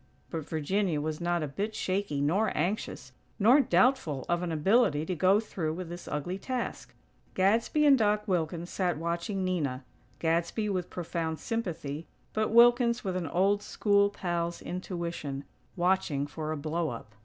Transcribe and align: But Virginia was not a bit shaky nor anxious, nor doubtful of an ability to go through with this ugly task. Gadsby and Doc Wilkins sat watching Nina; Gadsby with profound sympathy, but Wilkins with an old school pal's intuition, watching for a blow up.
But 0.31 0.49
Virginia 0.49 0.99
was 0.99 1.21
not 1.21 1.43
a 1.43 1.47
bit 1.47 1.75
shaky 1.75 2.21
nor 2.21 2.51
anxious, 2.57 3.11
nor 3.37 3.59
doubtful 3.61 4.25
of 4.27 4.41
an 4.41 4.51
ability 4.51 5.05
to 5.05 5.13
go 5.13 5.39
through 5.39 5.73
with 5.75 5.89
this 5.89 6.07
ugly 6.07 6.39
task. 6.39 6.95
Gadsby 7.35 7.85
and 7.85 7.99
Doc 7.99 8.27
Wilkins 8.27 8.71
sat 8.71 8.97
watching 8.97 9.43
Nina; 9.43 9.85
Gadsby 10.17 10.69
with 10.69 10.89
profound 10.89 11.37
sympathy, 11.37 12.07
but 12.33 12.49
Wilkins 12.49 13.03
with 13.03 13.15
an 13.15 13.27
old 13.27 13.61
school 13.61 14.09
pal's 14.09 14.59
intuition, 14.59 15.43
watching 15.75 16.25
for 16.25 16.51
a 16.51 16.57
blow 16.57 16.89
up. 16.89 17.13